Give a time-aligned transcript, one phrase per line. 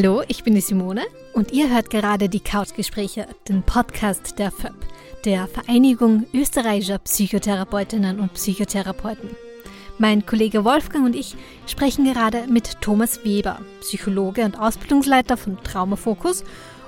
[0.00, 4.76] Hallo, ich bin die Simone und ihr hört gerade die Couchgespräche, den Podcast der FÖP,
[5.24, 9.30] der Vereinigung österreichischer Psychotherapeutinnen und Psychotherapeuten.
[9.98, 11.34] Mein Kollege Wolfgang und ich
[11.66, 16.44] sprechen gerade mit Thomas Weber, Psychologe und Ausbildungsleiter von Traumafokus,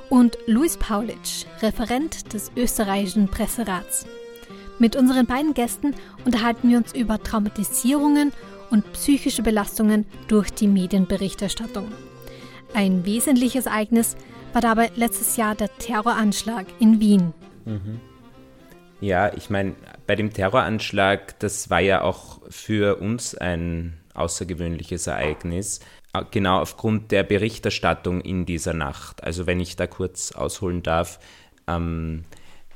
[0.08, 4.06] und Luis Paulitsch, Referent des österreichischen Presserats.
[4.78, 8.30] Mit unseren beiden Gästen unterhalten wir uns über Traumatisierungen
[8.70, 11.88] und psychische Belastungen durch die Medienberichterstattung.
[12.74, 14.16] Ein wesentliches Ereignis
[14.52, 17.32] war dabei letztes Jahr der Terroranschlag in Wien.
[17.64, 18.00] Mhm.
[19.00, 19.74] Ja, ich meine,
[20.06, 25.80] bei dem Terroranschlag, das war ja auch für uns ein außergewöhnliches Ereignis,
[26.30, 29.24] genau aufgrund der Berichterstattung in dieser Nacht.
[29.24, 31.18] Also wenn ich da kurz ausholen darf,
[31.66, 32.24] ähm,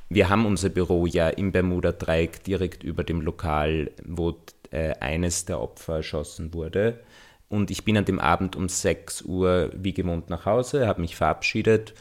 [0.08, 4.36] wir haben unser Büro ja im Bermuda-Dreieck direkt über dem Lokal, wo
[4.70, 7.01] äh, eines der Opfer erschossen wurde.
[7.48, 11.16] Und ich bin an dem Abend um 6 Uhr wie gewohnt nach Hause, habe mich
[11.16, 11.95] verabschiedet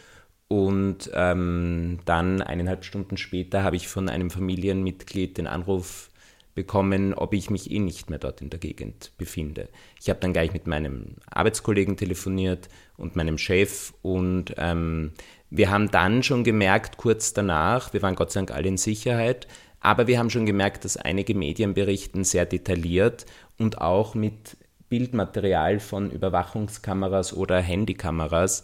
[0.48, 6.12] und ähm, dann eineinhalb Stunden später habe ich von einem Familienmitglied den Anruf
[6.56, 9.70] bekommen, ob ich mich eh nicht mehr dort in der Gegend befinde.
[10.00, 15.14] Ich habe dann gleich mit meinem Arbeitskollegen telefoniert und meinem Chef und ähm,
[15.50, 19.48] wir haben dann schon gemerkt, kurz danach, wir waren Gott sei Dank alle in Sicherheit,
[19.80, 23.26] aber wir haben schon gemerkt, dass einige Medien berichten sehr detailliert
[23.58, 24.58] und auch mit
[24.94, 28.62] Bildmaterial von Überwachungskameras oder Handykameras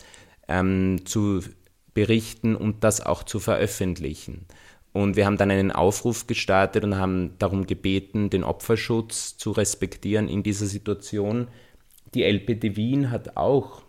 [0.47, 1.41] ähm, zu
[1.95, 4.45] berichten und das auch zu veröffentlichen.
[4.93, 10.27] Und wir haben dann einen Aufruf gestartet und haben darum gebeten, den Opferschutz zu respektieren
[10.27, 11.47] in dieser Situation.
[12.13, 13.81] Die LPD Wien hat auch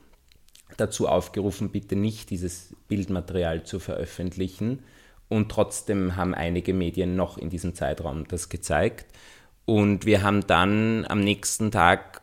[0.79, 4.83] dazu aufgerufen, bitte nicht dieses Bildmaterial zu veröffentlichen.
[5.29, 9.15] Und trotzdem haben einige Medien noch in diesem Zeitraum das gezeigt.
[9.67, 12.23] Und wir haben dann am nächsten Tag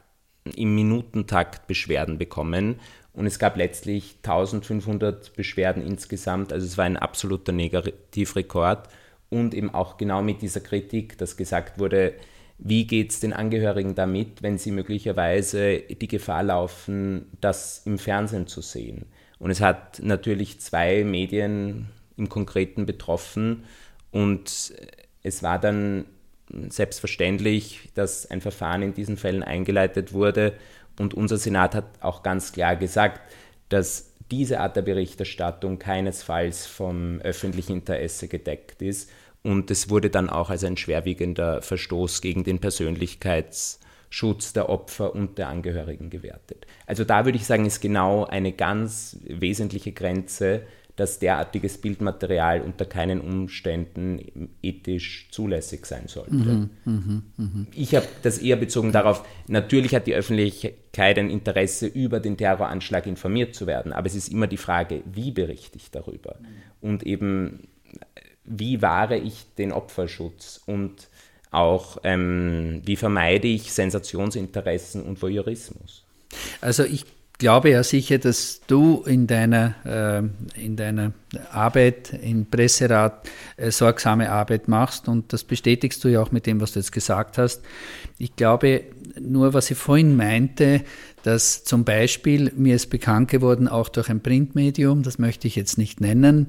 [0.52, 2.80] im Minutentakt Beschwerden bekommen.
[3.14, 6.54] Und es gab letztlich 1500 Beschwerden insgesamt.
[6.54, 8.90] Also es war ein absoluter Negativrekord.
[9.30, 12.14] Und eben auch genau mit dieser Kritik, dass gesagt wurde,
[12.60, 18.48] wie geht es den Angehörigen damit, wenn sie möglicherweise die Gefahr laufen, das im Fernsehen
[18.48, 19.06] zu sehen.
[19.40, 21.88] Und es hat natürlich zwei Medien
[22.18, 23.66] im Konkreten betroffen.
[24.12, 24.74] Und
[25.24, 26.06] es war dann
[26.70, 30.54] selbstverständlich, dass ein Verfahren in diesen Fällen eingeleitet wurde.
[31.00, 33.22] Und unser Senat hat auch ganz klar gesagt,
[33.70, 39.10] dass diese Art der Berichterstattung keinesfalls vom öffentlichen Interesse gedeckt ist.
[39.44, 45.38] Und es wurde dann auch als ein schwerwiegender Verstoß gegen den Persönlichkeitsschutz der Opfer und
[45.38, 46.66] der Angehörigen gewertet.
[46.86, 50.64] Also da würde ich sagen, ist genau eine ganz wesentliche Grenze,
[50.98, 56.34] dass derartiges Bildmaterial unter keinen Umständen ethisch zulässig sein sollte.
[56.34, 57.66] Mhm, mh, mh.
[57.76, 63.06] Ich habe das eher bezogen darauf, natürlich hat die Öffentlichkeit ein Interesse, über den Terroranschlag
[63.06, 66.40] informiert zu werden, aber es ist immer die Frage, wie berichte ich darüber?
[66.82, 67.68] Und eben,
[68.44, 71.10] wie wahre ich den Opferschutz und
[71.52, 76.04] auch, ähm, wie vermeide ich Sensationsinteressen und Voyeurismus?
[76.60, 77.06] Also ich
[77.38, 81.14] glaube ja sicher, dass du in deiner, äh, in deiner
[81.52, 86.62] Arbeit im Presserat äh, sorgsame Arbeit machst und das bestätigst du ja auch mit dem,
[86.62, 87.62] was du jetzt gesagt hast.
[88.18, 88.84] Ich glaube,
[89.20, 90.82] nur was ich vorhin meinte,
[91.28, 95.78] dass zum Beispiel, mir ist bekannt geworden, auch durch ein Printmedium, das möchte ich jetzt
[95.78, 96.48] nicht nennen,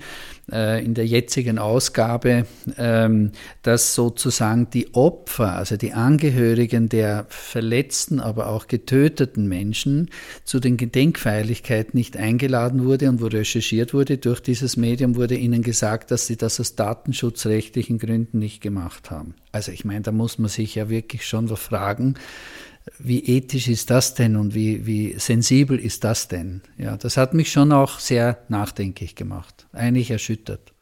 [0.53, 2.47] äh, in der jetzigen Ausgabe,
[2.77, 10.11] ähm, dass sozusagen die Opfer, also die Angehörigen der verletzten, aber auch getöteten Menschen
[10.45, 15.63] zu den Gedenkfeierlichkeiten nicht eingeladen wurde und wo recherchiert wurde durch dieses Medium, wurde ihnen
[15.63, 19.35] gesagt, dass sie das aus datenschutzrechtlichen Gründen nicht gemacht haben.
[19.51, 22.15] Also ich meine, da muss man sich ja wirklich schon fragen,
[22.99, 26.63] wie ethisch ist das denn und wie, wie sensibel ist das denn?
[26.77, 30.73] Ja, das hat mich schon auch sehr nachdenklich gemacht, eigentlich erschüttert.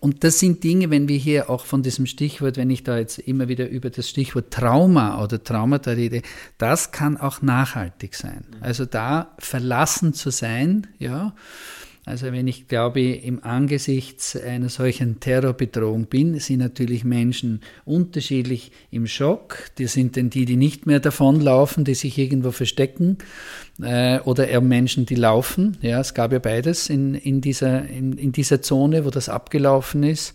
[0.00, 3.18] Und das sind Dinge, wenn wir hier auch von diesem Stichwort, wenn ich da jetzt
[3.18, 6.22] immer wieder über das Stichwort Trauma oder Traumata rede,
[6.58, 8.44] das kann auch nachhaltig sein.
[8.60, 11.34] Also da verlassen zu sein, ja,
[12.04, 19.06] also wenn ich glaube, im Angesichts einer solchen Terrorbedrohung bin, sind natürlich Menschen unterschiedlich im
[19.06, 19.70] Schock.
[19.78, 23.18] Die sind denn die, die nicht mehr davonlaufen, die sich irgendwo verstecken,
[23.80, 25.76] äh, oder eher Menschen, die laufen.
[25.80, 30.02] Ja, es gab ja beides in, in, dieser, in, in dieser Zone, wo das abgelaufen
[30.02, 30.34] ist.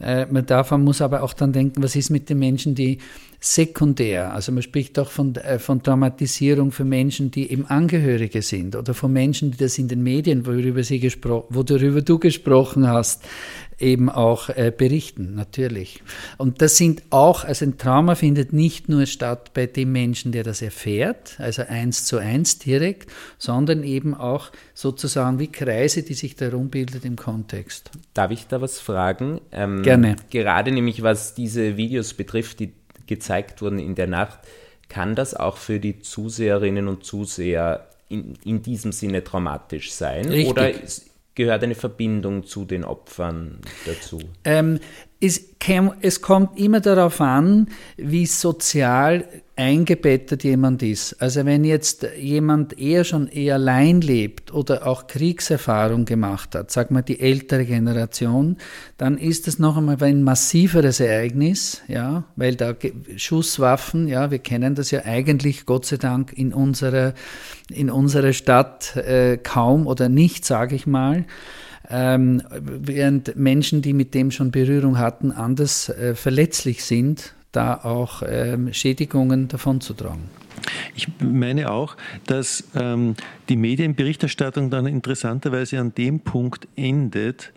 [0.00, 2.98] Äh, man darf, man muss aber auch dann denken, was ist mit den Menschen, die
[3.38, 8.76] sekundär, also man spricht auch von, äh, von Traumatisierung für Menschen, die eben Angehörige sind
[8.76, 13.24] oder von Menschen, die das in den Medien, worüber, sie worüber du gesprochen hast,
[13.80, 16.02] eben auch äh, berichten, natürlich.
[16.38, 20.44] Und das sind auch, also ein Trauma findet nicht nur statt bei dem Menschen, der
[20.44, 26.36] das erfährt, also eins zu eins direkt, sondern eben auch sozusagen wie Kreise, die sich
[26.36, 27.90] darum bildet im Kontext.
[28.14, 29.40] Darf ich da was fragen?
[29.52, 30.16] Ähm, Gerne.
[30.30, 32.72] Gerade nämlich, was diese Videos betrifft, die
[33.06, 34.38] gezeigt wurden in der Nacht,
[34.88, 40.26] kann das auch für die Zuseherinnen und Zuseher in, in diesem Sinne traumatisch sein?
[40.26, 40.50] Richtig.
[40.50, 40.70] Oder
[41.34, 44.20] gehört eine Verbindung zu den Opfern dazu?
[44.44, 44.78] Ähm,
[45.20, 45.54] es,
[46.00, 49.26] es, kommt immer darauf an, wie sozial
[49.60, 51.20] eingebettet jemand ist.
[51.20, 56.90] Also wenn jetzt jemand eher schon eher allein lebt oder auch Kriegserfahrung gemacht hat, sag
[56.90, 58.56] mal die ältere Generation,
[58.96, 62.74] dann ist es noch einmal ein massiveres Ereignis, ja, weil da
[63.16, 67.12] Schusswaffen, ja, wir kennen das ja eigentlich Gott sei Dank in unserer
[67.70, 71.26] in unserer Stadt äh, kaum oder nicht, sage ich mal.
[71.88, 78.22] Ähm, während Menschen, die mit dem schon Berührung hatten, anders äh, verletzlich sind, da auch
[78.26, 80.28] ähm, Schädigungen davonzutragen.
[80.94, 83.14] Ich meine auch, dass ähm,
[83.48, 87.52] die Medienberichterstattung dann interessanterweise an dem Punkt endet,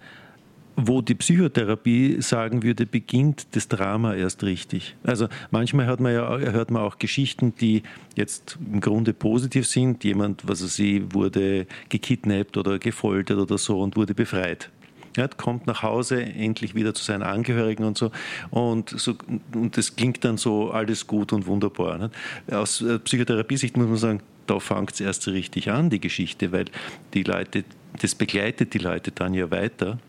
[0.76, 4.96] wo die Psychotherapie sagen würde, beginnt das Drama erst richtig.
[5.04, 7.84] Also manchmal hört man ja hört man auch Geschichten, die
[8.16, 10.04] jetzt im Grunde positiv sind.
[10.04, 14.70] Jemand, was er sie wurde gekidnappt oder gefoltert oder so und wurde befreit.
[15.16, 18.12] Ja, kommt nach Hause, endlich wieder zu seinen Angehörigen und so.
[18.50, 19.16] Und, so,
[19.54, 21.98] und das klingt dann so alles gut und wunderbar.
[21.98, 22.12] Nicht?
[22.52, 26.66] Aus äh, Psychotherapie-Sicht muss man sagen, da fängt es erst richtig an, die Geschichte, weil
[27.14, 27.64] die Leute
[28.02, 30.00] das begleitet die Leute dann ja weiter.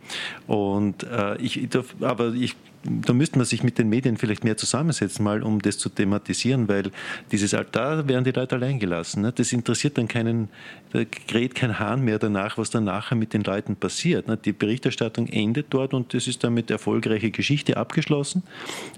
[0.46, 1.68] Und äh, ich,
[2.00, 5.78] aber ich da müsste man sich mit den Medien vielleicht mehr zusammensetzen, mal um das
[5.78, 6.90] zu thematisieren, weil
[7.32, 9.22] dieses Altar werden die Leute allein gelassen.
[9.22, 9.32] Ne?
[9.32, 10.48] Das interessiert dann keinen,
[10.92, 14.28] da kräht kein Hahn mehr danach, was dann nachher mit den Leuten passiert.
[14.28, 14.36] Ne?
[14.36, 18.42] Die Berichterstattung endet dort und das ist damit erfolgreiche Geschichte abgeschlossen.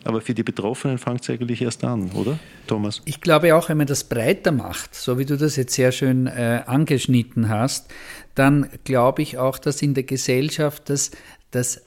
[0.04, 3.02] Aber für die Betroffenen fängt es eigentlich erst an, oder, Thomas?
[3.04, 6.26] Ich glaube auch, wenn man das breiter macht, so wie du das jetzt sehr schön
[6.26, 7.92] äh, angeschnitten hast,
[8.34, 11.12] dann glaube ich auch, dass in der Gesellschaft das,
[11.52, 11.85] das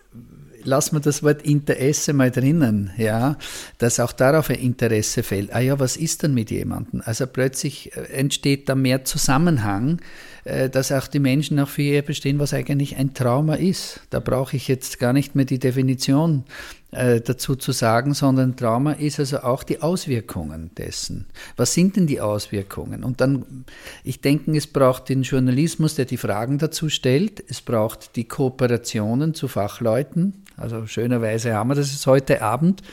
[0.70, 3.38] lassen wir das Wort Interesse mal drinnen, ja,
[3.80, 5.54] dass auch darauf ein Interesse fällt.
[5.54, 7.02] Ah ja, was ist denn mit jemandem?
[7.04, 10.00] Also plötzlich äh, entsteht da mehr Zusammenhang,
[10.46, 14.02] äh, dass auch die Menschen auch für ihr bestehen, was eigentlich ein Trauma ist.
[14.12, 16.46] Da brauche ich jetzt gar nicht mehr die Definition
[16.92, 21.28] äh, dazu zu sagen, sondern Trauma ist also auch die Auswirkungen dessen.
[21.56, 23.04] Was sind denn die Auswirkungen?
[23.04, 23.66] Und dann,
[24.04, 27.44] ich denke, es braucht den Journalismus, der die Fragen dazu stellt.
[27.48, 30.46] Es braucht die Kooperationen zu Fachleuten.
[30.60, 32.84] Also schönerweise haben wir das jetzt heute Abend.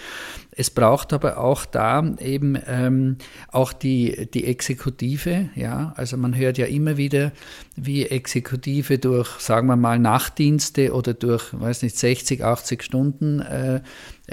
[0.59, 3.17] Es braucht aber auch da eben ähm,
[3.49, 7.33] auch die, die Exekutive, ja, also man hört ja immer wieder,
[7.75, 13.83] wie Exekutive durch, sagen wir mal, Nachtdienste oder durch, weiß nicht, 60, 80 Stunden äh,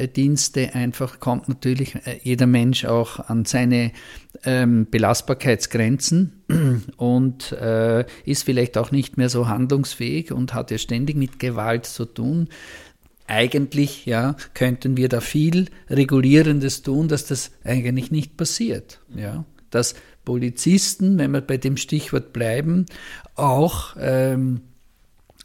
[0.07, 3.91] Dienste einfach kommt natürlich äh, jeder Mensch auch an seine
[4.43, 6.43] ähm, Belastbarkeitsgrenzen
[6.97, 11.85] und äh, ist vielleicht auch nicht mehr so handlungsfähig und hat ja ständig mit Gewalt
[11.85, 12.49] zu tun
[13.25, 18.99] eigentlich ja, könnten wir da viel Regulierendes tun, dass das eigentlich nicht passiert.
[19.15, 19.45] Ja?
[19.69, 19.95] Dass
[20.25, 22.85] Polizisten, wenn wir bei dem Stichwort bleiben,
[23.35, 24.61] auch, ähm,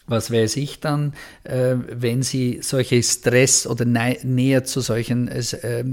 [0.09, 1.13] was weiß ich dann,
[1.45, 5.85] äh, wenn sie solche Stress oder näher zu solchen äh,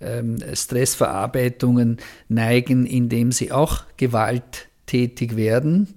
[0.00, 1.98] äh, Stressverarbeitungen
[2.28, 5.94] neigen, indem sie auch gewalttätig werden,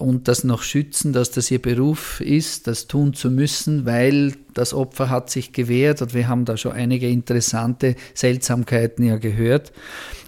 [0.00, 4.72] und das noch schützen, dass das ihr Beruf ist, das tun zu müssen, weil das
[4.72, 9.72] Opfer hat sich gewehrt und wir haben da schon einige interessante Seltsamkeiten ja gehört.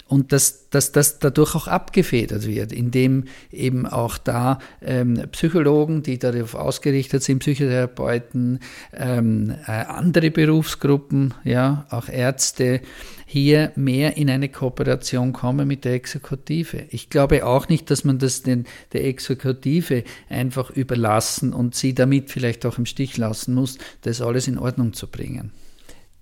[0.07, 6.19] Und dass, dass das dadurch auch abgefedert wird, indem eben auch da ähm, Psychologen, die
[6.19, 8.59] darauf ausgerichtet sind, Psychotherapeuten,
[8.93, 12.81] ähm, äh, andere Berufsgruppen, ja, auch Ärzte,
[13.25, 16.85] hier mehr in eine Kooperation kommen mit der Exekutive.
[16.89, 22.29] Ich glaube auch nicht, dass man das den, der Exekutive einfach überlassen und sie damit
[22.29, 25.51] vielleicht auch im Stich lassen muss, das alles in Ordnung zu bringen.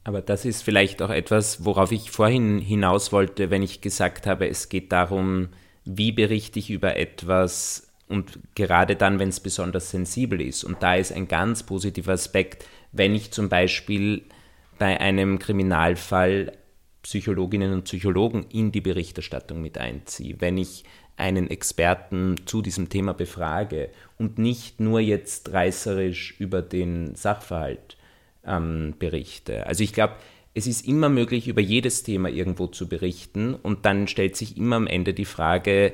[0.03, 4.47] Aber das ist vielleicht auch etwas, worauf ich vorhin hinaus wollte, wenn ich gesagt habe,
[4.47, 5.49] es geht darum,
[5.85, 10.63] wie berichte ich über etwas und gerade dann, wenn es besonders sensibel ist.
[10.63, 14.23] Und da ist ein ganz positiver Aspekt, wenn ich zum Beispiel
[14.79, 16.51] bei einem Kriminalfall
[17.03, 20.83] Psychologinnen und Psychologen in die Berichterstattung mit einziehe, wenn ich
[21.17, 27.97] einen Experten zu diesem Thema befrage und nicht nur jetzt reißerisch über den Sachverhalt
[28.45, 29.67] ähm, berichte.
[29.67, 30.13] Also ich glaube,
[30.53, 34.75] es ist immer möglich, über jedes Thema irgendwo zu berichten und dann stellt sich immer
[34.75, 35.93] am Ende die Frage,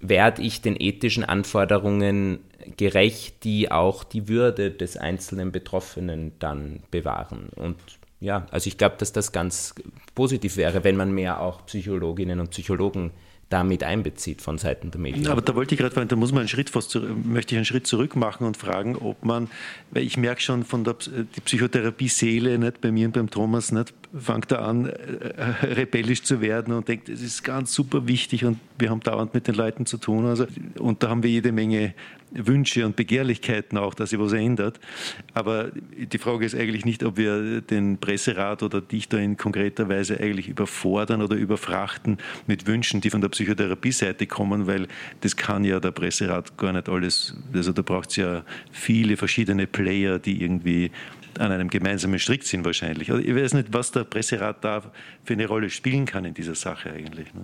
[0.00, 2.40] werde ich den ethischen Anforderungen
[2.76, 7.48] gerecht, die auch die Würde des einzelnen Betroffenen dann bewahren.
[7.54, 7.76] Und
[8.20, 9.74] ja, also ich glaube, dass das ganz
[10.14, 13.12] positiv wäre, wenn man mehr auch Psychologinnen und Psychologen
[13.50, 15.26] damit einbezieht von Seiten der Medien.
[15.28, 17.86] Aber da wollte ich gerade da muss man einen Schritt fast, möchte ich einen Schritt
[17.86, 19.48] zurück machen und fragen, ob man,
[19.90, 23.92] weil ich merke schon von der die Psychotherapie-Seele, nicht bei mir und beim Thomas, nicht,
[24.18, 28.58] fängt da an, äh, rebellisch zu werden und denkt, es ist ganz super wichtig und
[28.78, 30.26] wir haben dauernd mit den Leuten zu tun.
[30.26, 30.46] Also,
[30.78, 31.94] und da haben wir jede Menge
[32.32, 34.80] Wünsche und Begehrlichkeiten auch, dass sich was ändert.
[35.32, 39.88] Aber die Frage ist eigentlich nicht, ob wir den Presserat oder dich da in konkreter
[39.88, 44.88] Weise eigentlich überfordern oder überfrachten mit Wünschen, die von der Psychotherapie-Seite kommen, weil
[45.20, 47.36] das kann ja der Presserat gar nicht alles.
[47.52, 50.90] Also da braucht es ja viele verschiedene Player, die irgendwie
[51.38, 53.10] an einem gemeinsamen Strick sind wahrscheinlich.
[53.10, 54.82] Also ich weiß nicht, was der Presserat da
[55.24, 57.32] für eine Rolle spielen kann in dieser Sache eigentlich.
[57.34, 57.42] Ne?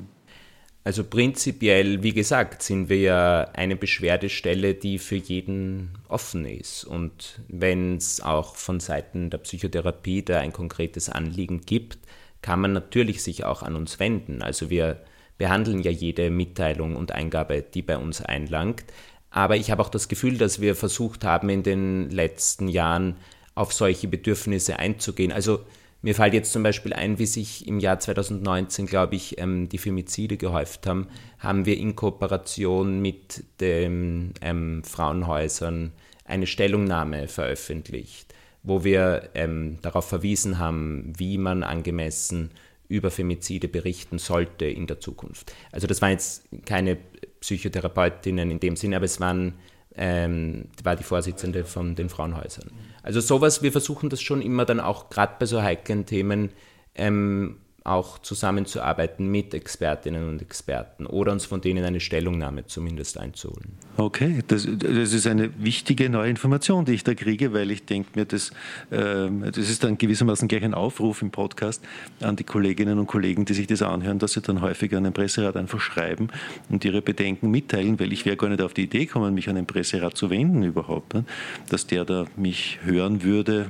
[0.83, 6.85] Also prinzipiell, wie gesagt, sind wir ja eine Beschwerdestelle, die für jeden offen ist.
[6.85, 11.99] Und wenn es auch von Seiten der Psychotherapie da ein konkretes Anliegen gibt,
[12.41, 14.41] kann man natürlich sich auch an uns wenden.
[14.41, 15.05] Also wir
[15.37, 18.85] behandeln ja jede Mitteilung und Eingabe, die bei uns einlangt.
[19.31, 23.17] Aber ich habe auch das Gefühl, dass wir versucht haben, in den letzten Jahren
[23.55, 25.31] auf solche Bedürfnisse einzugehen.
[25.31, 25.61] Also
[26.03, 29.79] mir fällt jetzt zum Beispiel ein, wie sich im Jahr 2019, glaube ich, ähm, die
[29.79, 35.93] Femizide gehäuft haben, haben wir in Kooperation mit den ähm, Frauenhäusern
[36.25, 42.51] eine Stellungnahme veröffentlicht, wo wir ähm, darauf verwiesen haben, wie man angemessen
[42.89, 45.53] über Femizide berichten sollte in der Zukunft.
[45.71, 46.97] Also das waren jetzt keine
[47.41, 49.55] Psychotherapeutinnen in dem Sinne, aber es waren
[49.97, 52.71] ähm, war die Vorsitzende von den Frauenhäusern.
[53.03, 56.51] Also sowas, wir versuchen das schon immer dann auch gerade bei so heiklen Themen
[56.95, 63.73] ähm, auch zusammenzuarbeiten mit Expertinnen und Experten oder uns von denen eine Stellungnahme zumindest einzuholen.
[63.97, 68.11] Okay, das, das ist eine wichtige neue Information, die ich da kriege, weil ich denke
[68.15, 68.51] mir, das,
[68.91, 71.83] äh, das ist dann gewissermaßen gleich ein Aufruf im Podcast
[72.21, 75.13] an die Kolleginnen und Kollegen, die sich das anhören, dass sie dann häufiger an den
[75.13, 76.29] Presserat einfach schreiben
[76.69, 79.57] und ihre Bedenken mitteilen, weil ich wäre gar nicht auf die Idee gekommen, mich an
[79.57, 81.25] den Presserat zu wenden überhaupt, ne?
[81.71, 83.69] dass der da mich hören würde,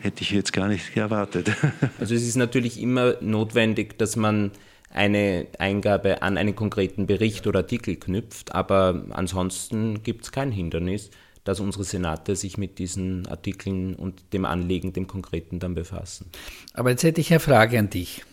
[0.00, 1.50] hätte ich jetzt gar nicht erwartet.
[1.98, 4.52] Also es ist natürlich immer notwendig, dass man
[4.90, 11.10] eine Eingabe an einen konkreten Bericht oder Artikel knüpft, aber ansonsten gibt es kein Hindernis,
[11.44, 16.26] dass unsere Senate sich mit diesen Artikeln und dem Anliegen, dem Konkreten dann befassen.
[16.74, 18.24] Aber jetzt hätte ich eine Frage an dich.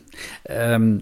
[0.45, 1.01] Ähm,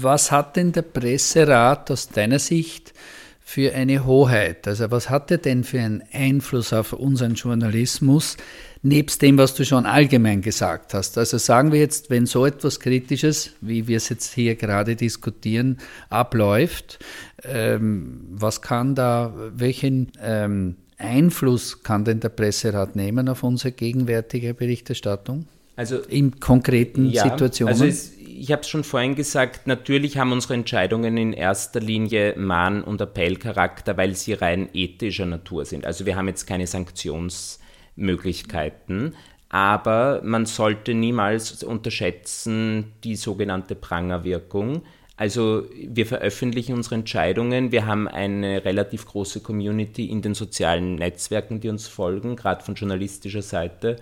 [0.00, 2.92] was hat denn der Presserat aus deiner Sicht
[3.40, 4.66] für eine Hoheit?
[4.68, 8.36] Also was hat er denn für einen Einfluss auf unseren Journalismus,
[8.82, 11.16] nebst dem, was du schon allgemein gesagt hast.
[11.16, 15.78] Also sagen wir jetzt, wenn so etwas Kritisches, wie wir es jetzt hier gerade diskutieren,
[16.10, 16.98] abläuft,
[17.44, 24.52] ähm, was kann da, welchen ähm, Einfluss kann denn der Presserat nehmen auf unsere gegenwärtige
[24.54, 25.46] Berichterstattung?
[25.76, 27.72] Also in konkreten ja, Situationen?
[27.72, 32.34] Also es, ich habe es schon vorhin gesagt, natürlich haben unsere Entscheidungen in erster Linie
[32.36, 35.86] Mahn- und Appellcharakter, weil sie rein ethischer Natur sind.
[35.86, 37.60] Also wir haben jetzt keine Sanktions-
[37.96, 39.14] Möglichkeiten.
[39.48, 44.82] Aber man sollte niemals unterschätzen die sogenannte Prangerwirkung.
[45.16, 47.70] Also wir veröffentlichen unsere Entscheidungen.
[47.70, 52.74] Wir haben eine relativ große Community in den sozialen Netzwerken, die uns folgen, gerade von
[52.74, 53.96] journalistischer Seite.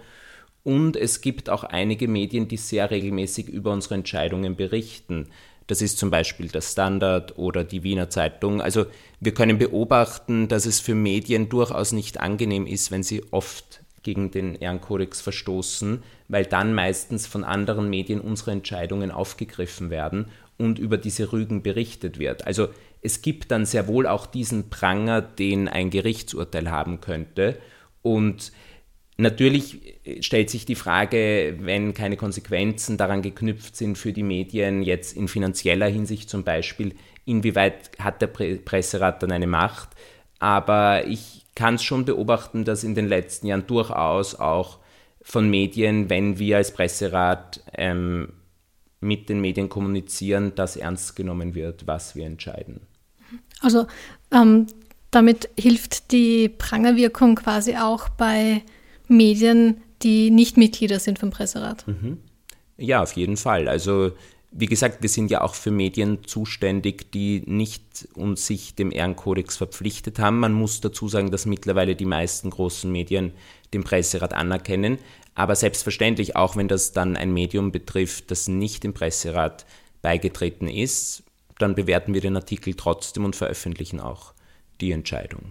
[0.62, 5.26] Und es gibt auch einige Medien, die sehr regelmäßig über unsere Entscheidungen berichten.
[5.70, 8.60] Das ist zum Beispiel der Standard oder die Wiener Zeitung.
[8.60, 8.86] Also
[9.20, 14.32] wir können beobachten, dass es für Medien durchaus nicht angenehm ist, wenn sie oft gegen
[14.32, 20.26] den Ehrenkodex verstoßen, weil dann meistens von anderen Medien unsere Entscheidungen aufgegriffen werden
[20.58, 22.48] und über diese Rügen berichtet wird.
[22.48, 22.68] Also
[23.00, 27.58] es gibt dann sehr wohl auch diesen Pranger, den ein Gerichtsurteil haben könnte.
[28.02, 28.50] Und
[29.20, 35.16] natürlich stellt sich die Frage, wenn keine Konsequenzen daran geknüpft sind für die Medien, jetzt
[35.16, 39.90] in finanzieller Hinsicht zum Beispiel, inwieweit hat der Presserat dann eine Macht?
[40.38, 44.78] Aber ich kann es schon beobachten, dass in den letzten Jahren durchaus auch
[45.22, 48.32] von Medien, wenn wir als Presserat ähm,
[49.00, 52.80] mit den Medien kommunizieren, dass ernst genommen wird, was wir entscheiden.
[53.60, 53.86] Also
[54.32, 54.66] ähm,
[55.10, 58.62] damit hilft die Prangerwirkung quasi auch bei
[59.10, 61.86] Medien, die nicht Mitglieder sind vom Presserat.
[61.86, 62.18] Mhm.
[62.78, 63.68] Ja, auf jeden Fall.
[63.68, 64.12] Also
[64.52, 69.56] wie gesagt, wir sind ja auch für Medien zuständig, die nicht uns sich dem Ehrenkodex
[69.56, 70.40] verpflichtet haben.
[70.40, 73.32] Man muss dazu sagen, dass mittlerweile die meisten großen Medien
[73.72, 74.98] den Presserat anerkennen.
[75.36, 79.66] Aber selbstverständlich, auch wenn das dann ein Medium betrifft, das nicht dem Presserat
[80.02, 81.22] beigetreten ist,
[81.58, 84.32] dann bewerten wir den Artikel trotzdem und veröffentlichen auch
[84.80, 85.42] die Entscheidung.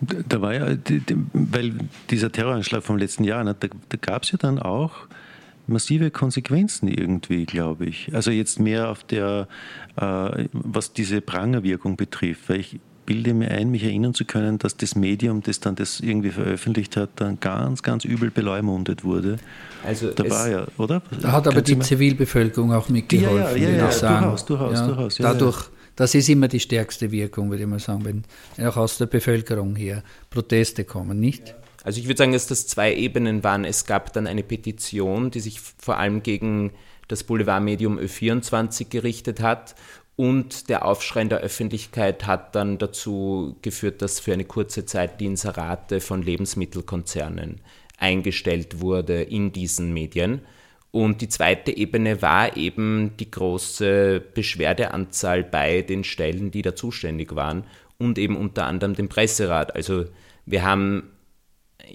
[0.00, 0.76] Da war ja,
[1.32, 1.74] weil
[2.10, 4.92] dieser Terroranschlag vom letzten Jahr, ne, da, da gab es ja dann auch
[5.66, 8.14] massive Konsequenzen irgendwie, glaube ich.
[8.14, 9.48] Also jetzt mehr auf der,
[9.96, 14.76] äh, was diese Prangerwirkung betrifft, weil ich bilde mir ein, mich erinnern zu können, dass
[14.76, 19.36] das Medium, das dann das irgendwie veröffentlicht hat, dann ganz, ganz übel beleumundet wurde.
[19.84, 21.00] Also da war ja, oder?
[21.22, 24.20] Da hat aber die Zivilbevölkerung auch mitgeholfen, ja, ja, ja, ja.
[24.20, 25.16] Durchaus, durchaus, ja, durchaus.
[25.16, 29.06] Dadurch, das ist immer die stärkste Wirkung, würde ich mal sagen, wenn auch aus der
[29.06, 31.54] Bevölkerung hier Proteste kommen, nicht?
[31.84, 33.64] Also ich würde sagen, dass das zwei Ebenen waren.
[33.64, 36.72] Es gab dann eine Petition, die sich vor allem gegen
[37.08, 39.74] das Boulevardmedium Ö24 gerichtet hat
[40.16, 45.20] und der Aufschrei in der Öffentlichkeit hat dann dazu geführt, dass für eine kurze Zeit
[45.20, 47.60] die Inserate von Lebensmittelkonzernen
[47.98, 50.40] eingestellt wurde in diesen Medien.
[50.96, 57.36] Und die zweite Ebene war eben die große Beschwerdeanzahl bei den Stellen, die da zuständig
[57.36, 57.64] waren
[57.98, 59.76] und eben unter anderem dem Presserat.
[59.76, 60.06] Also
[60.46, 61.10] wir haben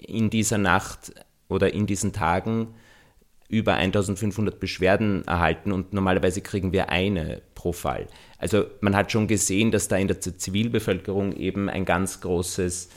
[0.06, 1.12] in dieser Nacht
[1.48, 2.76] oder in diesen Tagen
[3.48, 8.06] über 1500 Beschwerden erhalten und normalerweise kriegen wir eine pro Fall.
[8.38, 12.88] Also man hat schon gesehen, dass da in der Zivilbevölkerung eben ein ganz großes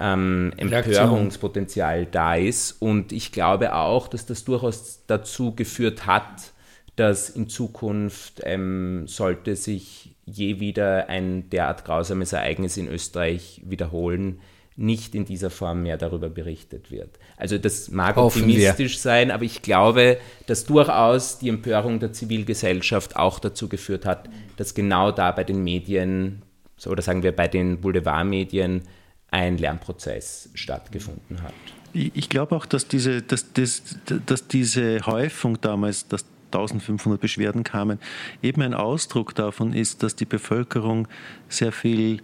[0.00, 6.52] ähm, Empörungspotenzial da ist und ich glaube auch, dass das durchaus dazu geführt hat,
[6.96, 14.40] dass in Zukunft ähm, sollte sich je wieder ein derart grausames Ereignis in Österreich wiederholen,
[14.76, 17.18] nicht in dieser Form mehr darüber berichtet wird.
[17.36, 19.00] Also das mag Hoffen optimistisch wir.
[19.00, 24.74] sein, aber ich glaube, dass durchaus die Empörung der Zivilgesellschaft auch dazu geführt hat, dass
[24.74, 26.42] genau da bei den Medien
[26.86, 28.82] oder sagen wir bei den Boulevardmedien
[29.30, 31.54] ein Lernprozess stattgefunden hat.
[31.92, 33.82] Ich glaube auch, dass diese, dass, dass,
[34.26, 37.98] dass diese Häufung damals, dass 1500 Beschwerden kamen,
[38.42, 41.08] eben ein Ausdruck davon ist, dass die Bevölkerung
[41.48, 42.22] sehr viel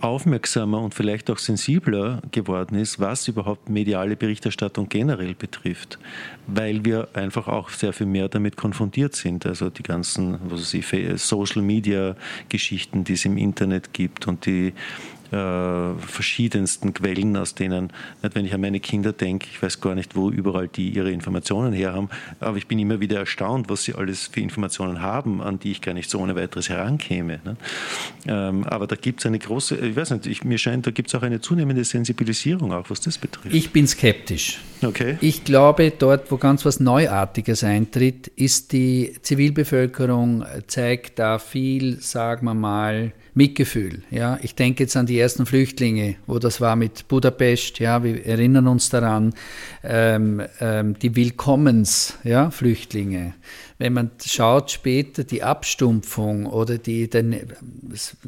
[0.00, 5.98] aufmerksamer und vielleicht auch sensibler geworden ist, was überhaupt mediale Berichterstattung generell betrifft,
[6.46, 9.44] weil wir einfach auch sehr viel mehr damit konfrontiert sind.
[9.44, 12.16] Also die ganzen was weiß ich, Social Media
[12.48, 14.72] Geschichten, die es im Internet gibt und die
[15.32, 19.94] äh, verschiedensten Quellen, aus denen, nicht, wenn ich an meine Kinder denke, ich weiß gar
[19.94, 22.08] nicht, wo überall die ihre Informationen her haben,
[22.40, 25.80] aber ich bin immer wieder erstaunt, was sie alles für Informationen haben, an die ich
[25.80, 27.40] gar nicht so ohne weiteres herankäme.
[27.44, 27.56] Ne?
[28.26, 31.08] Ähm, aber da gibt es eine große, ich weiß nicht, ich, mir scheint, da gibt
[31.08, 33.54] es auch eine zunehmende Sensibilisierung, auch was das betrifft.
[33.54, 34.58] Ich bin skeptisch.
[34.82, 35.16] Okay.
[35.20, 42.46] Ich glaube, dort, wo ganz was Neuartiges eintritt, ist die Zivilbevölkerung, zeigt da viel, sagen
[42.46, 44.02] wir mal, Mitgefühl.
[44.10, 47.78] Ja, ich denke jetzt an die ersten Flüchtlinge, wo das war mit Budapest.
[47.78, 49.32] Ja, wir erinnern uns daran,
[49.82, 53.24] ähm, ähm, die Willkommensflüchtlinge.
[53.24, 53.32] Ja,
[53.80, 57.34] wenn man schaut später die Abstumpfung oder die, den,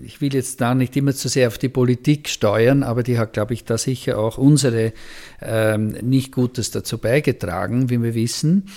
[0.02, 3.34] ich will jetzt da nicht immer zu sehr auf die Politik steuern, aber die hat,
[3.34, 4.94] glaube ich, da sicher auch unsere
[5.42, 8.70] ähm, nicht Gutes dazu beigetragen, wie wir wissen.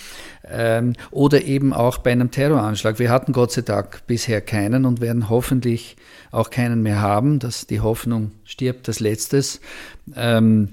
[0.45, 2.99] Ähm, oder eben auch bei einem Terroranschlag.
[2.99, 5.95] Wir hatten Gott sei Dank bisher keinen und werden hoffentlich
[6.31, 7.39] auch keinen mehr haben.
[7.39, 9.61] dass die Hoffnung stirbt als letztes.
[10.13, 10.71] Ähm,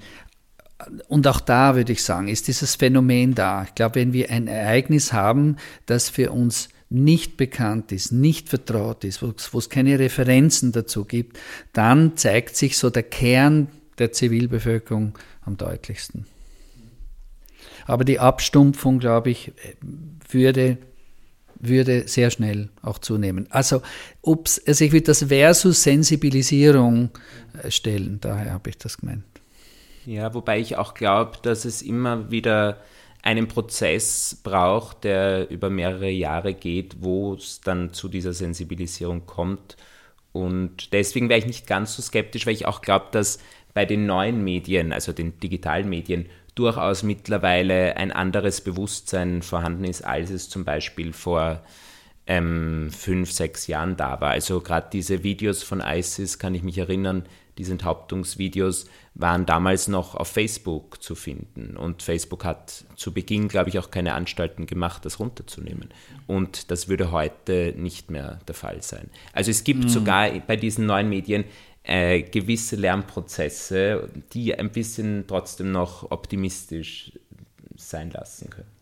[1.09, 3.64] und auch da würde ich sagen, ist dieses Phänomen da.
[3.64, 9.05] Ich glaube, wenn wir ein Ereignis haben, das für uns nicht bekannt ist, nicht vertraut
[9.05, 11.38] ist, wo es keine Referenzen dazu gibt,
[11.73, 13.68] dann zeigt sich so der Kern
[13.99, 16.27] der Zivilbevölkerung am deutlichsten.
[17.87, 19.53] Aber die Abstumpfung, glaube ich,
[20.29, 20.79] würde,
[21.59, 23.47] würde sehr schnell auch zunehmen.
[23.51, 23.83] Also,
[24.23, 27.11] also ich würde das versus Sensibilisierung
[27.62, 29.25] äh, stellen, daher habe ich das gemeint.
[30.05, 32.81] Ja, wobei ich auch glaube, dass es immer wieder
[33.23, 39.77] einen Prozess braucht, der über mehrere Jahre geht, wo es dann zu dieser Sensibilisierung kommt.
[40.33, 43.38] Und deswegen wäre ich nicht ganz so skeptisch, weil ich auch glaube, dass
[43.75, 50.03] bei den neuen Medien, also den digitalen Medien, durchaus mittlerweile ein anderes Bewusstsein vorhanden ist,
[50.05, 51.62] als es zum Beispiel vor
[52.27, 54.31] ähm, fünf, sechs Jahren da war.
[54.31, 57.25] Also gerade diese Videos von ISIS, kann ich mich erinnern,
[57.59, 61.77] diese Enthauptungsvideos waren damals noch auf Facebook zu finden.
[61.77, 65.91] Und Facebook hat zu Beginn, glaube ich, auch keine Anstalten gemacht, das runterzunehmen.
[66.27, 69.11] Und das würde heute nicht mehr der Fall sein.
[69.33, 69.88] Also es gibt mhm.
[69.88, 71.45] sogar bei diesen neuen Medien
[71.83, 77.12] äh, gewisse Lernprozesse, die ein bisschen trotzdem noch optimistisch
[77.77, 78.82] sein lassen können.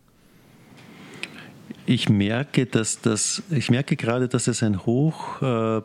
[1.91, 5.83] Ich merke, dass das, ich merke gerade, dass es ein hoch äh,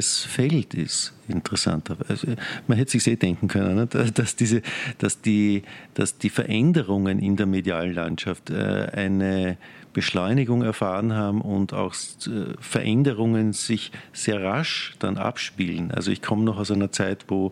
[0.00, 2.36] Feld ist, interessanterweise.
[2.66, 3.86] Man hätte sich eh denken können, ne?
[3.86, 4.62] dass, diese,
[4.96, 9.58] dass, die, dass die Veränderungen in der medialen Landschaft äh, eine
[9.92, 15.90] Beschleunigung erfahren haben und auch äh, Veränderungen sich sehr rasch dann abspielen.
[15.90, 17.50] Also ich komme noch aus einer Zeit, wo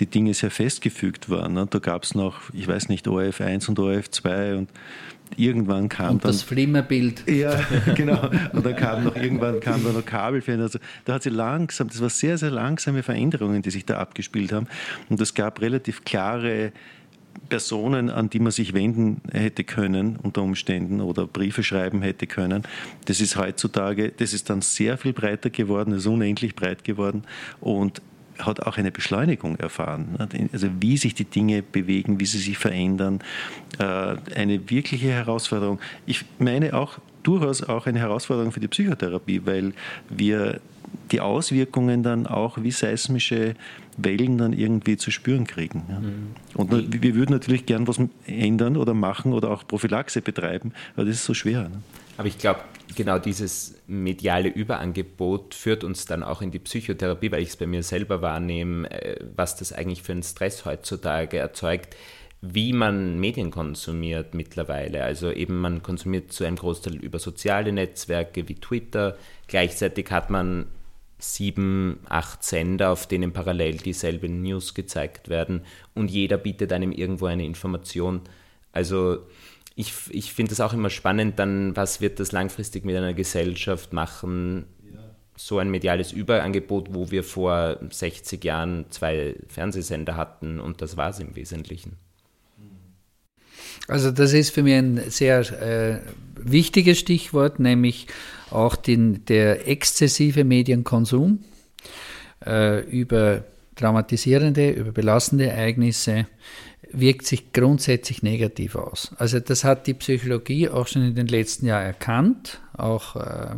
[0.00, 1.52] die Dinge sehr festgefügt waren.
[1.52, 1.66] Ne?
[1.68, 4.70] Da gab es noch, ich weiß nicht, ORF 1 und ORF 2 und
[5.36, 6.32] irgendwann kam und dann.
[6.32, 7.28] Das Flimmerbild.
[7.28, 7.60] Ja,
[7.94, 8.30] genau.
[8.52, 10.62] Und dann kam noch irgendwann kam dann noch Kabelfernsehen.
[10.62, 14.52] Also da hat sie langsam, das war sehr, sehr langsame Veränderungen, die sich da abgespielt
[14.52, 14.66] haben.
[15.08, 16.72] Und es gab relativ klare
[17.48, 22.62] Personen, an die man sich wenden hätte können unter Umständen oder Briefe schreiben hätte können.
[23.06, 27.24] Das ist heutzutage, das ist dann sehr viel breiter geworden, ist unendlich breit geworden
[27.60, 28.02] und
[28.38, 30.16] hat auch eine Beschleunigung erfahren.
[30.52, 33.20] Also wie sich die Dinge bewegen, wie sie sich verändern.
[33.78, 35.78] Äh, eine wirkliche Herausforderung.
[36.06, 39.72] Ich meine auch durchaus auch eine Herausforderung für die Psychotherapie, weil
[40.08, 40.60] wir
[41.10, 43.54] die Auswirkungen dann auch wie seismische
[43.96, 45.82] Wellen dann irgendwie zu spüren kriegen.
[45.88, 46.58] Mhm.
[46.60, 51.16] Und wir würden natürlich gern was ändern oder machen oder auch Prophylaxe betreiben, aber das
[51.16, 51.70] ist so schwer.
[52.18, 52.60] Aber ich glaube,
[52.94, 57.66] genau dieses mediale Überangebot führt uns dann auch in die Psychotherapie, weil ich es bei
[57.66, 61.96] mir selber wahrnehme, äh, was das eigentlich für einen Stress heutzutage erzeugt
[62.40, 65.02] wie man Medien konsumiert mittlerweile.
[65.02, 69.16] Also eben man konsumiert zu einem Großteil über soziale Netzwerke wie Twitter.
[69.48, 70.66] Gleichzeitig hat man
[71.18, 75.62] sieben, acht Sender, auf denen parallel dieselben News gezeigt werden
[75.94, 78.20] und jeder bietet einem irgendwo eine Information.
[78.70, 79.26] Also
[79.78, 83.92] ich, ich finde es auch immer spannend, dann, was wird das langfristig mit einer Gesellschaft
[83.92, 84.66] machen?
[85.36, 91.10] So ein mediales Überangebot, wo wir vor 60 Jahren zwei Fernsehsender hatten und das war
[91.10, 91.92] es im Wesentlichen.
[93.86, 96.00] Also das ist für mich ein sehr äh,
[96.34, 98.08] wichtiges Stichwort, nämlich
[98.50, 101.44] auch den, der exzessive Medienkonsum
[102.44, 103.44] äh, über
[103.76, 106.26] traumatisierende, über belastende Ereignisse
[106.92, 109.12] wirkt sich grundsätzlich negativ aus.
[109.16, 113.56] Also das hat die Psychologie auch schon in den letzten Jahren erkannt, auch äh,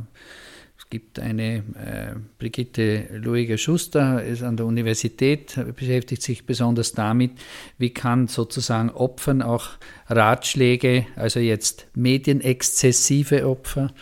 [0.90, 7.32] gibt eine äh, Brigitte Luiger-Schuster, ist an der Universität, beschäftigt sich besonders damit,
[7.78, 9.68] wie kann sozusagen Opfern auch
[10.08, 13.92] Ratschläge, also jetzt medienexzessive Opfer,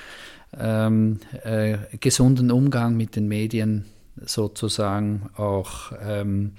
[0.59, 3.85] ähm, äh, gesunden Umgang mit den Medien
[4.24, 6.52] sozusagen auch ähm,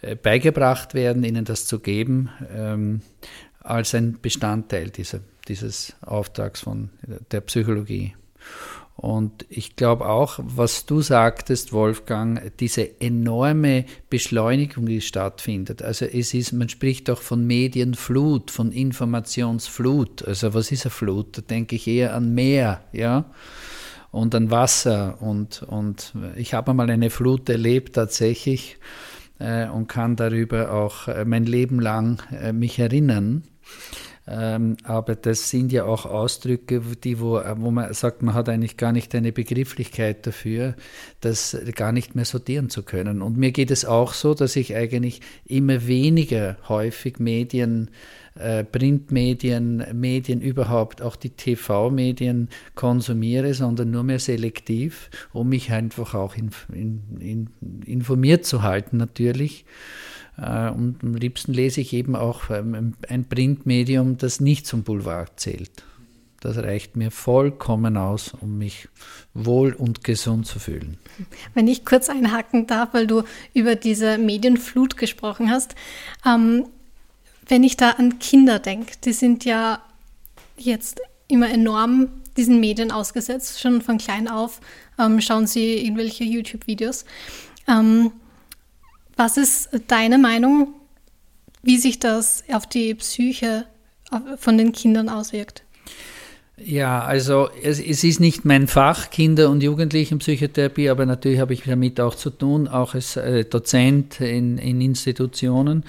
[0.00, 3.02] äh, beigebracht werden, ihnen das zu geben, ähm,
[3.60, 6.90] als ein Bestandteil dieser, dieses Auftrags von
[7.30, 8.14] der Psychologie.
[9.00, 15.80] Und ich glaube auch, was du sagtest, Wolfgang, diese enorme Beschleunigung, die stattfindet.
[15.80, 20.22] Also es ist, man spricht auch von Medienflut, von Informationsflut.
[20.26, 21.38] Also was ist eine Flut?
[21.38, 23.24] Da denke ich eher an Meer, ja,
[24.10, 25.20] und an Wasser.
[25.20, 28.78] Und, und ich habe mal eine Flut erlebt tatsächlich
[29.38, 33.44] äh, und kann darüber auch äh, mein Leben lang äh, mich erinnern.
[34.26, 38.76] Ähm, aber das sind ja auch Ausdrücke, die, wo, wo man sagt, man hat eigentlich
[38.76, 40.74] gar nicht eine Begrifflichkeit dafür,
[41.20, 43.22] das gar nicht mehr sortieren zu können.
[43.22, 47.90] Und mir geht es auch so, dass ich eigentlich immer weniger häufig Medien,
[48.34, 56.14] äh, Printmedien, Medien überhaupt, auch die TV-Medien konsumiere, sondern nur mehr selektiv, um mich einfach
[56.14, 57.48] auch in, in, in,
[57.86, 59.64] informiert zu halten natürlich.
[60.40, 65.38] Äh, und am liebsten lese ich eben auch ähm, ein Printmedium, das nicht zum Boulevard
[65.38, 65.84] zählt.
[66.40, 68.88] Das reicht mir vollkommen aus, um mich
[69.34, 70.96] wohl und gesund zu fühlen.
[71.52, 75.74] Wenn ich kurz einhaken darf, weil du über diese Medienflut gesprochen hast.
[76.24, 76.66] Ähm,
[77.46, 79.82] wenn ich da an Kinder denke, die sind ja
[80.56, 84.60] jetzt immer enorm diesen Medien ausgesetzt, schon von klein auf
[85.00, 87.04] ähm, schauen sie irgendwelche YouTube-Videos.
[87.66, 88.12] Ähm,
[89.20, 90.68] was ist deine Meinung,
[91.62, 93.66] wie sich das auf die Psyche
[94.38, 95.62] von den Kindern auswirkt?
[96.56, 101.64] Ja, also es, es, ist nicht mein Fach, Kinder- und Jugendlichenpsychotherapie, aber natürlich habe ich
[101.64, 105.84] damit auch zu tun, auch als äh, Dozent in, in Institutionen.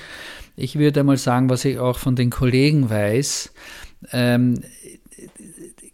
[0.58, 3.54] Ich würde mal sagen, was ich auch von den Kollegen weiß,
[4.12, 4.62] ähm,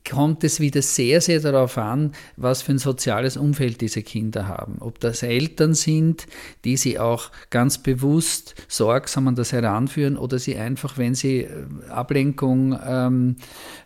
[0.09, 4.77] kommt es wieder sehr, sehr darauf an, was für ein soziales Umfeld diese Kinder haben.
[4.79, 6.27] Ob das Eltern sind,
[6.63, 11.65] die sie auch ganz bewusst sorgsam an das heranführen oder sie einfach, wenn sie äh,
[11.89, 13.35] Ablenkung, ähm,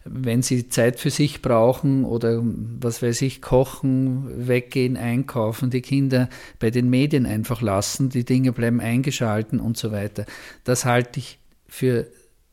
[0.06, 6.30] wenn sie Zeit für sich brauchen oder was weiß ich, kochen, weggehen, einkaufen, die Kinder
[6.60, 10.26] bei den Medien einfach lassen, die Dinge bleiben eingeschalten und so weiter.
[10.64, 12.08] Das halte ich für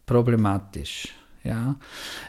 [0.06, 1.17] problematisch.
[1.48, 1.76] Ja,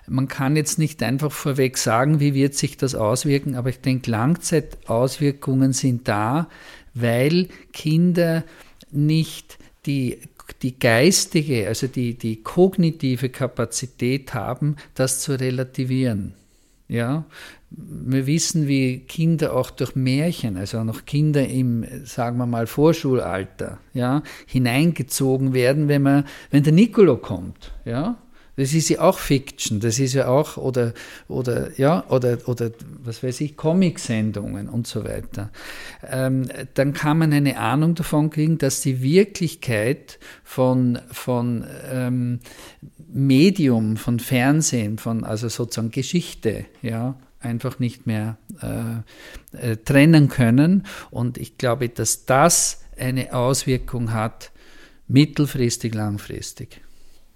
[0.07, 4.09] man kann jetzt nicht einfach vorweg sagen, wie wird sich das auswirken, aber ich denke,
[4.09, 6.47] Langzeitauswirkungen sind da,
[6.93, 8.45] weil Kinder
[8.91, 10.19] nicht die,
[10.61, 16.35] die geistige, also die, die kognitive Kapazität haben, das zu relativieren.
[16.87, 17.25] Ja,
[17.71, 23.79] wir wissen, wie Kinder auch durch Märchen, also noch Kinder im, sagen wir mal, Vorschulalter,
[23.93, 28.17] ja, hineingezogen werden, wenn man, wenn der Nicolo kommt, ja.
[28.59, 30.93] Das ist ja auch Fiction, das ist ja auch, oder,
[31.29, 35.49] oder, ja, oder, oder, was weiß ich, Comic-Sendungen und so weiter.
[36.05, 42.39] Ähm, dann kann man eine Ahnung davon kriegen, dass die Wirklichkeit von, von ähm,
[43.07, 50.85] Medium, von Fernsehen, von, also sozusagen Geschichte, ja, einfach nicht mehr äh, äh, trennen können.
[51.11, 54.51] Und ich glaube, dass das eine Auswirkung hat,
[55.07, 56.81] mittelfristig, langfristig.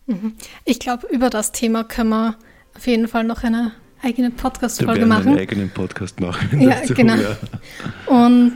[0.05, 0.33] Mhm.
[0.65, 2.35] Ich glaube, über das Thema können wir
[2.75, 5.29] auf jeden Fall noch eine eigene Podcast-Folge machen.
[5.29, 6.59] Einen eigenen Podcast machen.
[6.61, 7.15] Ja, dazu, genau.
[7.15, 7.37] Ja.
[8.07, 8.53] Und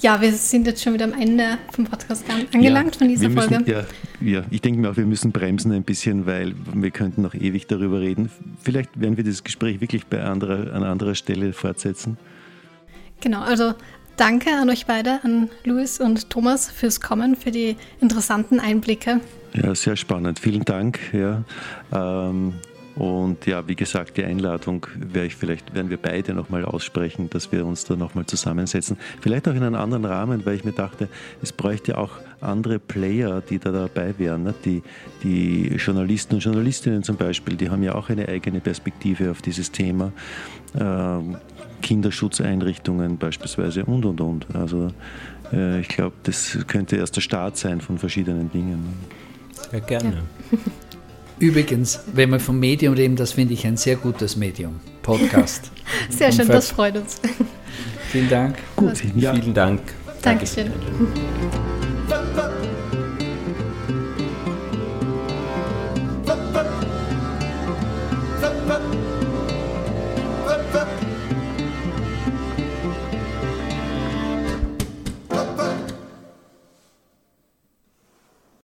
[0.00, 3.50] ja, wir sind jetzt schon wieder am Ende vom Podcast angelangt ja, von dieser müssen,
[3.50, 3.70] Folge.
[3.70, 3.84] Ja,
[4.20, 7.66] ja, ich denke mir auch, wir müssen bremsen ein bisschen, weil wir könnten noch ewig
[7.66, 8.30] darüber reden.
[8.62, 12.16] Vielleicht werden wir das Gespräch wirklich bei anderer, an anderer Stelle fortsetzen.
[13.20, 13.74] Genau, also
[14.16, 19.20] danke an euch beide, an Luis und Thomas fürs Kommen, für die interessanten Einblicke.
[19.54, 20.38] Ja, sehr spannend.
[20.38, 20.98] Vielen Dank.
[21.12, 21.42] Ja.
[21.92, 22.54] Ähm,
[22.96, 27.50] und ja, wie gesagt, die Einladung werde ich vielleicht, werden wir beide nochmal aussprechen, dass
[27.50, 28.98] wir uns da nochmal zusammensetzen.
[29.20, 31.08] Vielleicht auch in einem anderen Rahmen, weil ich mir dachte,
[31.40, 32.10] es bräuchte auch
[32.40, 34.42] andere Player, die da dabei wären.
[34.42, 34.54] Ne?
[34.64, 34.82] Die,
[35.22, 39.70] die Journalisten und Journalistinnen zum Beispiel, die haben ja auch eine eigene Perspektive auf dieses
[39.70, 40.12] Thema.
[40.78, 41.36] Ähm,
[41.80, 44.46] Kinderschutzeinrichtungen beispielsweise und und und.
[44.54, 44.88] Also
[45.52, 48.98] äh, ich glaube, das könnte erst der Start sein von verschiedenen Dingen.
[49.72, 50.22] Ja, gerne.
[50.52, 50.58] Ja.
[51.38, 54.80] Übrigens, wenn wir vom Medium reden, das finde ich ein sehr gutes Medium.
[55.02, 55.70] Podcast.
[56.10, 57.20] sehr schön, das freut uns.
[58.10, 58.56] Vielen Dank.
[58.76, 59.34] Gut, ja.
[59.34, 59.80] vielen Dank.
[60.22, 60.70] Dankeschön.
[60.70, 61.79] Dankeschön.